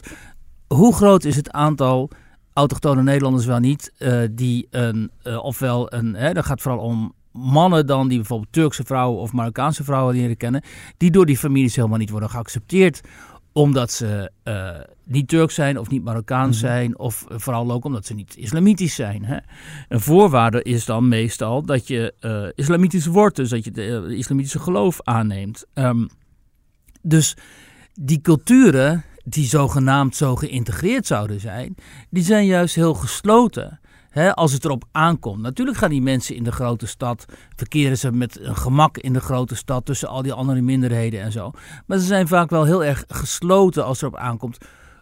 [0.68, 2.10] hoe groot is het aantal
[2.54, 7.14] autochtone Nederlanders wel niet, uh, die een, uh, ofwel een, hè, dat gaat vooral om
[7.32, 10.64] mannen dan, die bijvoorbeeld Turkse vrouwen of Marokkaanse vrouwen leren kennen,
[10.98, 13.02] die door die families helemaal niet worden geaccepteerd
[13.54, 16.66] omdat ze uh, niet Turk zijn of niet Marokkaans mhm.
[16.66, 19.26] zijn, of vooral ook omdat ze niet islamitisch zijn.
[19.26, 19.38] Hè?
[19.90, 24.60] Een voorwaarde is dan meestal dat je uh, islamitisch wordt, dus dat je de islamitische
[24.60, 25.66] geloof aanneemt.
[25.74, 26.10] Um,
[27.02, 27.38] dus
[27.94, 31.76] die culturen die zogenaamd zo geïntegreerd zouden zijn,
[32.10, 33.80] die zijn juist heel gesloten
[34.34, 35.42] als het erop aankomt.
[35.42, 39.20] Natuurlijk gaan die mensen in de grote stad, verkeren ze met een gemak in de
[39.20, 41.52] grote stad tussen al die andere minderheden en zo.
[41.86, 44.58] Maar ze zijn vaak wel heel erg gesloten als het erop aankomt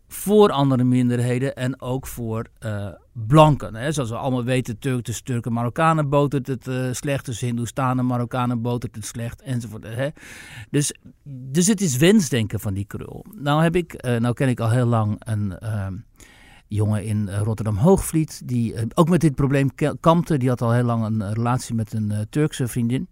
[0.09, 3.93] voor andere minderheden en ook voor uh, blanken.
[3.93, 8.05] Zoals we allemaal weten, Turk, Turken en Marokkanen botert het uh, slecht, tussen Hindoestanen en
[8.05, 9.85] Marokkanen botert het slecht, enzovoort.
[10.69, 10.93] Dus,
[11.23, 13.25] dus het is wensdenken van die krul.
[13.35, 15.93] Nou, heb ik, uh, nou ken ik al heel lang een ehm,
[16.69, 20.37] jongen in eh, Rotterdam Hoogvliet, die eh, ook met dit probleem kampte.
[20.37, 23.07] Die had al heel lang een relatie met een eh, Turkse vriendin.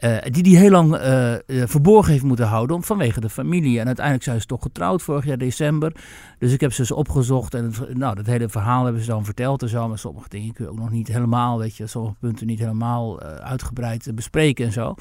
[0.00, 3.80] Uh, die die heel lang uh, verborgen heeft moeten houden vanwege de familie.
[3.80, 5.92] En uiteindelijk zijn ze toch getrouwd vorig jaar december.
[6.38, 9.62] Dus ik heb ze eens opgezocht en nou, dat hele verhaal hebben ze dan verteld
[9.62, 9.88] en zo.
[9.88, 13.20] Maar sommige dingen kun je ook nog niet helemaal, weet je, sommige punten niet helemaal
[13.20, 14.94] uitgebreid bespreken en zo.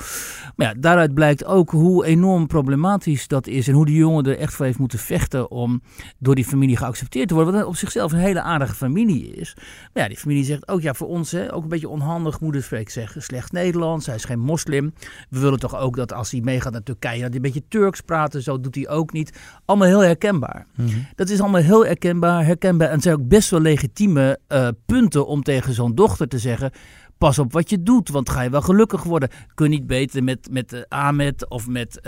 [0.55, 4.37] Maar ja, daaruit blijkt ook hoe enorm problematisch dat is en hoe die jongen er
[4.37, 5.81] echt voor heeft moeten vechten om
[6.19, 7.53] door die familie geaccepteerd te worden.
[7.53, 9.53] Wat op zichzelf een hele aardige familie is.
[9.93, 12.39] Maar ja, die familie zegt ook, ja, voor ons hè, ook een beetje onhandig.
[12.39, 14.84] Moeder spreekt zeggen slecht Nederlands, hij is geen moslim.
[15.29, 18.01] We willen toch ook dat als hij meegaat naar Turkije, dat hij een beetje Turks
[18.01, 18.35] praat.
[18.39, 19.39] Zo doet hij ook niet.
[19.65, 20.67] Allemaal heel herkenbaar.
[20.75, 22.87] Mm dat is allemaal heel herkenbaar, herkenbaar.
[22.87, 26.71] En het zijn ook best wel legitieme uh, punten om tegen zo'n dochter te zeggen
[27.17, 29.29] pas op wat je doet, want ga je wel gelukkig worden.
[29.53, 31.99] Kun je niet beter met, met uh, Ahmed of met,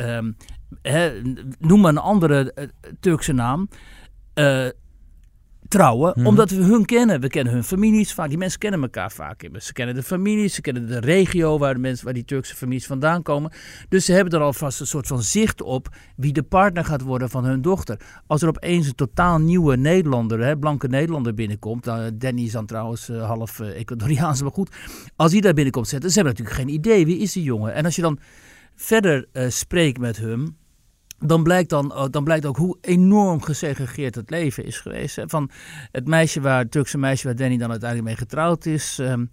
[0.82, 1.22] hè,
[1.60, 2.66] noem maar een andere uh,
[3.00, 3.70] Turkse naam.
[5.68, 6.28] Trouwen, mhm.
[6.28, 7.22] omdat we hun kennen.
[7.22, 8.30] We kennen hun families vaak.
[8.30, 9.50] Die mensen kennen elkaar vaak.
[9.54, 12.86] Ze kennen de families, ze kennen de regio waar, de mensen, waar die Turkse families
[12.86, 13.52] vandaan komen.
[13.90, 17.30] Dus ze hebben er alvast een soort van zicht op wie de partner gaat worden
[17.30, 18.00] van hun dochter.
[18.28, 21.86] Als er opeens een totaal nieuwe Nederlander, hè, blanke Nederlander binnenkomt.
[21.86, 24.76] Nou, Danny is dan trouwens uh, half uh, Ecuadoriaans, maar goed.
[25.16, 27.74] Als die daar binnenkomt zetten, ze hebben natuurlijk geen idee wie is die jongen.
[27.74, 28.20] En als je dan
[28.76, 30.58] verder uh, spreekt met hem
[31.20, 35.20] dan blijkt, dan, oh, dan blijkt ook hoe enorm gesegregeerd het leven is geweest.
[35.26, 35.50] Van
[35.92, 38.98] het meisje waar, het Turkse meisje waar Danny dan uiteindelijk mee getrouwd is.
[38.98, 39.30] Um,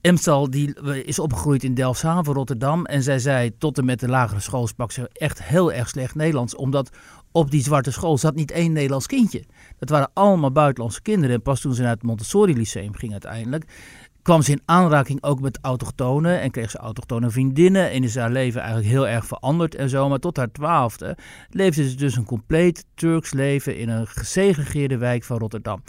[0.00, 2.84] Emsal die is opgegroeid in Delfshaven, Rotterdam.
[2.84, 6.14] En zij zei tot en met de lagere school sprak ze echt heel erg slecht
[6.14, 6.56] Nederlands.
[6.56, 6.90] Omdat
[7.32, 9.44] op die zwarte school zat niet één Nederlands kindje.
[9.78, 11.36] Dat waren allemaal buitenlandse kinderen.
[11.36, 13.64] En pas toen ze naar het Montessori Lyceum ging uiteindelijk
[14.26, 18.30] kwam ze in aanraking ook met autochtonen en kreeg ze autochtone vriendinnen en is haar
[18.30, 20.08] leven eigenlijk heel erg veranderd en zo.
[20.08, 21.16] Maar tot haar twaalfde
[21.50, 25.82] leefde ze dus een compleet Turks leven in een gesegregeerde wijk van Rotterdam.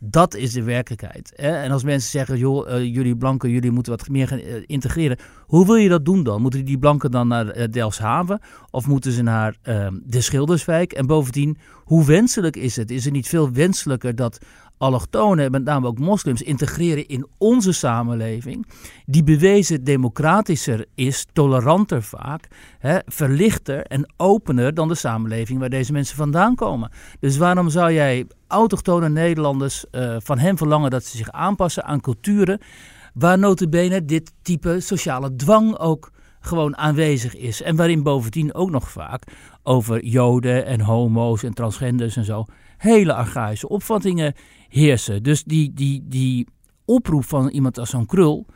[0.00, 1.32] Dat is de werkelijkheid.
[1.36, 1.50] Hè?
[1.62, 5.18] En als mensen zeggen, joh, uh, jullie blanken, jullie moeten wat meer gaan uh, integreren.
[5.46, 6.42] Hoe wil je dat doen dan?
[6.42, 8.40] Moeten die blanken dan naar uh, Delfshaven?
[8.70, 10.92] Of moeten ze naar ehm, de Schilderswijk?
[10.92, 12.90] En bovendien, hoe wenselijk is het?
[12.90, 14.38] Is het niet veel wenselijker dat
[14.78, 18.66] allochtonen, met name ook moslims, integreren in onze samenleving,
[19.06, 25.92] die bewezen democratischer is, toleranter vaak, hè, verlichter en opener dan de samenleving waar deze
[25.92, 26.90] mensen vandaan komen.
[27.20, 32.00] Dus waarom zou jij autochtone Nederlanders uh, van hen verlangen dat ze zich aanpassen aan
[32.00, 32.60] culturen
[33.14, 37.62] waar notabene dit type sociale dwang ook gewoon aanwezig is.
[37.62, 39.22] En waarin bovendien ook nog vaak
[39.62, 42.44] over joden en homo's en transgenders en zo
[42.76, 44.34] hele archaïsche opvattingen
[44.74, 45.22] heersen.
[45.22, 46.46] Dus die, die, die
[46.84, 48.46] oproep van iemand als zo'n krul,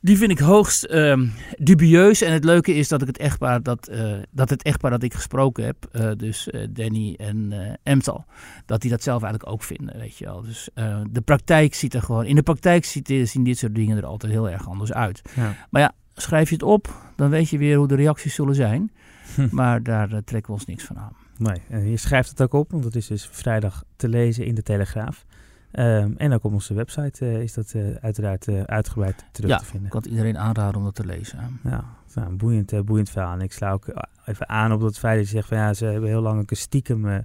[0.00, 1.26] die vind ik hoogst ehm,
[1.58, 2.22] dubieus.
[2.22, 5.14] En het leuke is dat, ik het, echtpaar dat, eh, dat het echtpaar dat ik
[5.14, 8.24] gesproken heb, eh, dus eh, Danny en Emtal,
[8.66, 10.42] dat die dat zelf eigenlijk ook vinden, weet je wel.
[10.42, 10.68] Dus
[11.10, 14.32] de praktijk ziet er gewoon, in de praktijk ziet, zien dit soort dingen er altijd
[14.32, 15.22] heel erg anders uit.
[15.34, 15.56] Ja.
[15.70, 18.90] Maar ja, schrijf je het op, dan weet je weer hoe de reacties zullen zijn.
[19.34, 19.48] Hm.
[19.50, 21.12] Maar daar eh, trekken we ons niks van aan.
[21.36, 24.54] Nee, en je schrijft het ook op, want het is dus vrijdag te lezen in
[24.54, 25.24] de Telegraaf.
[25.70, 29.64] Ehm, en ook op onze website eh, is dat eh, uiteraard uitgebreid terug Ja, te
[29.64, 29.84] vinden.
[29.84, 31.60] Ik kan iedereen aanraden om dat te lezen.
[31.64, 33.32] Ja, nou, een boeiend, boeiend verhaal.
[33.32, 33.86] En ik sla ook
[34.24, 36.56] even aan op dat feit dat je zegt van ja, ze hebben heel lang een
[36.56, 37.18] stiekem eh,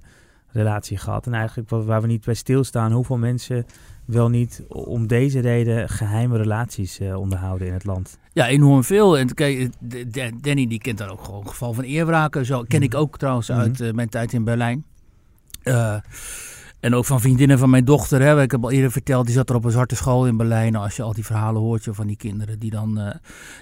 [0.58, 1.26] relatie gehad.
[1.26, 3.66] En eigenlijk waar we niet bij stilstaan, hoeveel mensen
[4.04, 8.18] wel niet om deze reden geheime relaties eh, onderhouden in het land.
[8.32, 9.18] Ja, enorm veel.
[9.18, 9.70] En kijk,
[10.10, 12.46] D- Danny die kent daar ook gewoon een geval van eerwraken.
[12.46, 13.58] Zo ken ik ook trouwens Mhm.
[13.58, 14.84] uit eh, mijn tijd in Berlijn.
[15.62, 15.96] Eh,
[16.80, 18.20] en ook van vriendinnen van mijn dochter.
[18.20, 18.42] Hè.
[18.42, 20.72] Ik heb al eerder verteld, die zat er op een zwarte school in Berlijn.
[20.72, 23.14] Nou, als je al die verhalen hoort joh, van die kinderen die dan eh,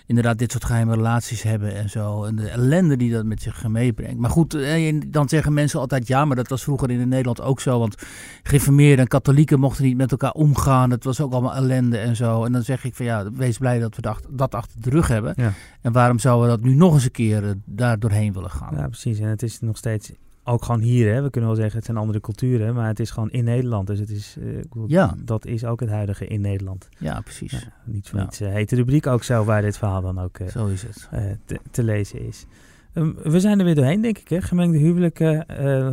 [0.06, 2.24] inderdaad dit soort geheime relaties hebben en zo.
[2.24, 4.18] En de ellende die dat met zich meebrengt.
[4.18, 7.60] Maar goed, eh, dan zeggen mensen altijd ja, maar dat was vroeger in Nederland ook
[7.60, 7.78] zo.
[7.78, 7.94] Want
[8.42, 10.90] geïnformeerden en katholieken mochten niet met elkaar omgaan.
[10.90, 12.44] Het was ook allemaal ellende en zo.
[12.44, 15.08] En dan zeg ik van ja, wees blij dat we dat, dat achter de rug
[15.08, 15.32] hebben.
[15.36, 15.52] Ja.
[15.80, 18.76] En waarom zouden we dat nu nog eens een keer eh, daar doorheen willen gaan?
[18.76, 19.18] Ja, precies.
[19.18, 20.12] En het is nog steeds
[20.46, 21.14] ook gewoon hier.
[21.14, 21.22] Hè.
[21.22, 23.86] We kunnen wel zeggen het zijn andere culturen, maar het is gewoon in Nederland.
[23.86, 25.14] Dus het is, eh, Ja.
[25.18, 26.88] dat is ook het huidige in Nederland.
[26.98, 27.50] Ja, precies.
[27.52, 28.24] Ja, niet voor Ja.
[28.24, 30.82] niets eh, heet de rubriek ook zo, waar dit verhaal dan ook eh, Zo is
[30.82, 31.08] het.
[31.44, 32.46] te, te lezen is.
[32.92, 34.28] Ehm, we zijn er weer doorheen, denk ik.
[34.28, 34.40] Hè?
[34.42, 35.36] Gemengde huwelijken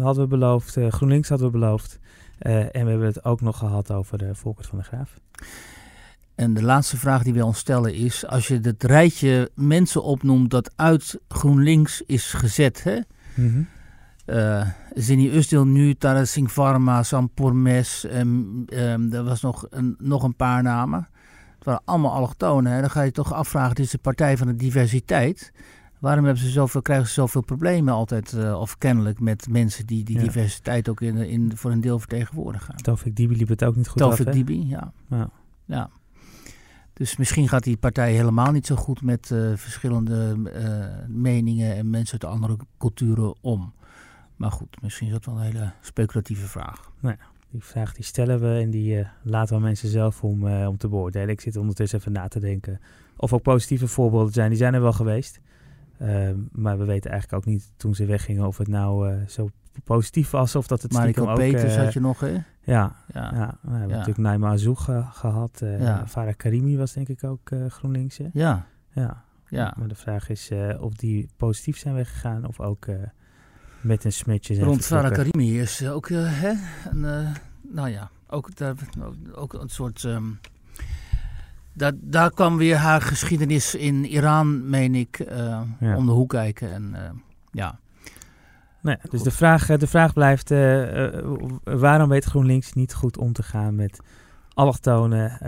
[0.02, 0.78] hadden we beloofd.
[0.90, 2.00] GroenLinks hadden we beloofd.
[2.40, 5.20] En we hebben het ook nog gehad over de Volkert van de Graaf.
[6.36, 10.52] En de laatste vraag die wij ons stellen is: als je het rijtje mensen opnoemt
[10.52, 13.00] dat uit GroenLinks is gezet, hè?
[14.94, 20.24] Zini Usdil nu, Taras Singh Varma, Sam Pormes, en ehm, er was nog een, nog
[20.24, 21.08] een paar namen.
[21.56, 22.72] Het waren allemaal allochtonen.
[22.72, 22.80] Hè?
[22.82, 25.52] Dan ga je toch afvragen, het is de partij van de diversiteit.
[26.00, 30.04] Waarom hebben ze zoveel, krijgen ze zoveel problemen altijd, eh, of kennelijk, met mensen die
[30.04, 30.22] die Ja.
[30.24, 32.76] diversiteit ook in, in, voor een deel vertegenwoordigen?
[32.76, 34.34] Tofik Dibi liep het ook niet goed Tofik af?
[34.34, 34.92] Dibi, ja.
[35.10, 35.30] Ja.
[35.66, 35.90] ja.
[36.94, 40.38] Dus misschien gaat die partij helemaal niet zo goed met eh, verschillende
[41.08, 43.74] meningen en mensen uit andere culturen om.
[44.36, 46.92] Maar goed, misschien is dat wel een hele speculatieve vraag.
[47.50, 50.78] Die vraag die stellen we en die eh, laten we mensen zelf om, eh, om
[50.78, 51.30] te beoordelen.
[51.30, 52.80] Ik zit ondertussen even na te denken
[53.18, 54.50] of ook positieve voorbeelden zijn.
[54.50, 55.40] Die zijn er wel geweest.
[55.98, 59.50] Ehm, maar we weten eigenlijk ook niet toen ze weggingen of het nou eh, zo
[59.84, 61.52] positief was of dat het stiekem Mariko ook...
[61.52, 62.32] Peters had je nog, hè?
[62.32, 62.96] Ja, Ja.
[63.14, 63.58] ja.
[63.62, 63.94] we hebben Ja.
[63.96, 65.62] natuurlijk Naima Azoug ge- gehad.
[65.62, 66.08] eh Ja.
[66.08, 68.18] Farah Karimi was denk ik ook GroenLinks.
[68.18, 68.28] hè?
[68.34, 69.24] Ja, Ja.
[69.48, 69.74] ja.
[69.78, 72.86] Maar de vraag is of die positief zijn weggegaan of ook
[73.84, 75.12] met een smetje zijn Rond Farah.
[75.12, 76.54] Karimi is eh, ook, eh, hè?
[76.90, 78.76] Een, eh, nou ja, ook, daar,
[79.36, 80.04] ook een soort...
[80.04, 80.24] ehm,
[81.74, 85.26] daar, daar kwam weer haar geschiedenis in Iran, meen ik,
[85.80, 85.96] Ja.
[85.96, 86.72] om de hoek kijken.
[86.74, 87.10] En eh,
[87.52, 87.80] ja,
[88.82, 89.24] dus Goed.
[89.24, 90.50] de vraag, de vraag blijft,
[91.64, 94.00] waarom weet GroenLinks niet goed om te gaan met
[94.54, 95.40] allochtone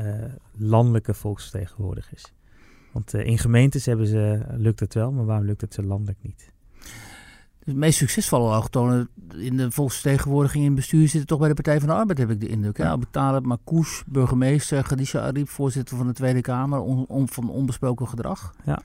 [0.57, 2.23] landelijke volksvertegenwoordigers?
[2.91, 6.51] Want in gemeentes hebben ze, lukt het wel, maar waarom lukt het ze landelijk niet?
[7.65, 11.87] De meest succesvolle allochtonen in de volksvertegenwoordiging in bestuur zitten toch bij de Partij van
[11.89, 12.77] de Arbeid, heb ik de indruk.
[12.77, 12.97] Ja.
[13.11, 18.53] Talib Marcouch, burgemeester, Khadija Arif, voorzitter van de Tweede Kamer, on, on- van onbesproken gedrag.
[18.65, 18.79] Ja.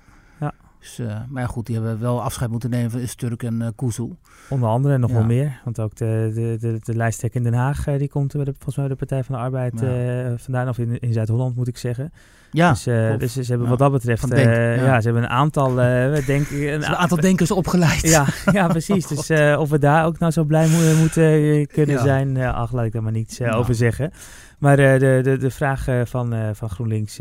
[0.80, 4.08] Dus, eh, maar ja, goed, die hebben wel afscheid moeten nemen van Usturk en Kuzu.
[4.48, 5.16] Onder andere en nog Ja.
[5.16, 8.32] wel meer, want ook de, de, de, de lijsttrekker in Den Haag, eh, die komt
[8.32, 10.36] bij de, volgens mij de Partij van de Arbeid Ja.
[10.36, 12.12] vandaan, of in, in Zuid-Holland moet ik zeggen.
[12.52, 12.82] Ja, dus,
[13.18, 15.00] dus ze hebben wat dat betreft, Denk, ja.
[15.00, 18.00] ze hebben een aantal, Er zijn een aantal denkers opgeleid.
[18.00, 19.06] Ja, ja precies.
[19.14, 22.84] Dus eh, of we daar ook nou zo blij mo- moeten kunnen zijn, ach, laat
[22.84, 24.10] ik daar maar niets over zeggen.
[24.58, 27.20] Maar de, de, de vraag van, van GroenLinks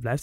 [0.00, 0.22] blijft.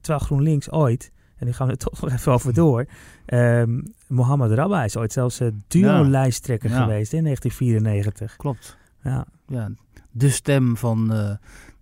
[0.00, 1.10] Terwijl GroenLinks ooit,
[1.42, 2.84] en die gaan we er toch nog even over door.
[3.26, 6.82] ehm Mohammed Rabba is ooit zelfs eh, duo-lijsttrekker Ja.
[6.82, 8.36] geweest in 1994.
[8.36, 8.76] Klopt.
[9.02, 9.70] Ja, Ja,
[10.10, 11.30] de stem van eh,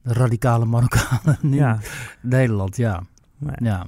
[0.03, 1.79] de radicale Marokkanen in ja.
[2.23, 3.03] Nederland, ja.
[3.39, 3.87] Maar, ja.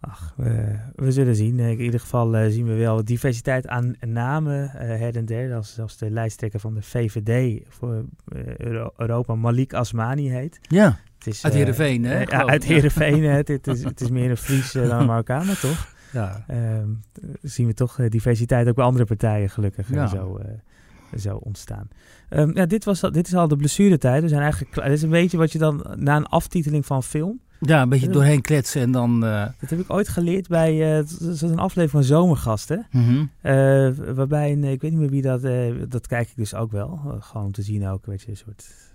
[0.00, 1.58] Ach, we, we zullen zien.
[1.60, 5.54] Eh, In ieder geval eh, zien we wel diversiteit aan namen eh, her en der.
[5.54, 10.58] Als, als de lijsttrekker van de VVD voor eh, Euro- Europa Malik Asmani heet.
[10.62, 12.64] Ja, Het is, Uit eh, Heerenveen, hè, eh, geloof uit.
[12.64, 13.22] Heerenveen.
[13.22, 15.24] Het, het is, het is meer een Fries dan een
[15.60, 15.88] toch?
[16.12, 16.44] ja.
[16.48, 16.88] Ehm,
[17.42, 20.06] zien we toch eh, diversiteit ook bij andere partijen gelukkig Ja.
[20.06, 20.40] zo,
[21.18, 21.88] zo ontstaan.
[22.28, 24.22] Ehm, ja, dit, was, dit is al de blessuretijd.
[24.22, 24.86] We zijn eigenlijk klaar.
[24.86, 27.40] Dit is een beetje wat je dan na een aftiteling van film...
[27.60, 29.24] Ja, een beetje doorheen kletsen en dan...
[29.24, 29.46] Uh...
[29.60, 30.96] Dat heb ik ooit geleerd bij uh,
[31.40, 32.86] een aflevering van Zomergasten.
[32.90, 33.30] Mm -hmm.
[34.14, 35.42] waarbij, een, ik weet niet meer wie dat...
[35.90, 37.18] dat kijk ik dus ook wel.
[37.20, 38.91] gewoon om te zien ook, weet je, een soort...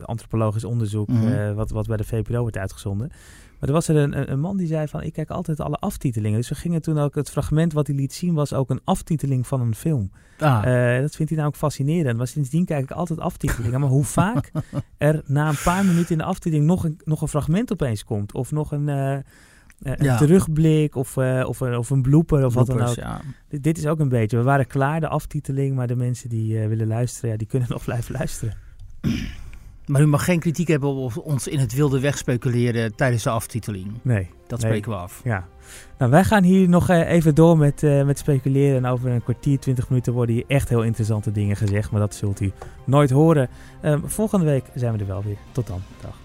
[0.00, 1.54] antropologisch onderzoek mm -hmm.
[1.54, 3.10] wat, wat bij de VPRO wordt uitgezonden.
[3.62, 6.38] Maar er was er een, een, man die zei van, ik kijk altijd alle aftitelingen.
[6.38, 9.46] Dus we gingen toen ook, het fragment wat hij liet zien was ook een aftiteling
[9.46, 10.10] van een film.
[10.38, 10.62] Ah.
[10.66, 12.16] Uh, dat vindt hij nou ook fascinerend.
[12.18, 13.80] Maar sindsdien kijk ik altijd aftitelingen.
[13.80, 14.50] maar hoe vaak
[14.96, 18.32] er na een paar minuten in de aftiteling nog een, nog een fragment opeens komt.
[18.32, 18.88] Of nog een...
[18.88, 19.16] Uh,
[19.82, 20.16] een ja.
[20.16, 22.94] terugblik of, uh, of, of een blooper of Bloopers, wat dan ook.
[22.94, 23.20] Ja.
[23.60, 24.36] Dit, is ook een beetje.
[24.36, 27.68] We waren klaar, de aftiteling, maar de mensen die uh, willen luisteren, ja, die kunnen
[27.76, 28.54] nog blijven luisteren.
[29.86, 33.30] Maar u mag geen kritiek hebben op ons in het wilde weg speculeren tijdens de
[33.30, 33.86] aftiteling.
[34.02, 34.28] Nee.
[34.46, 34.70] Dat nee.
[34.70, 35.20] spreken we af.
[35.24, 35.48] Ja.
[35.98, 38.76] Nou, wij gaan hier nog even door met, uh, met speculeren.
[38.76, 41.90] En over een kwartier, twintig minuten worden hier echt heel interessante dingen gezegd.
[41.90, 42.52] Maar dat zult u
[42.84, 43.48] nooit horen.
[43.84, 45.36] Um, volgende week zijn we er wel weer.
[45.52, 45.80] Tot dan.
[46.00, 46.21] Dag.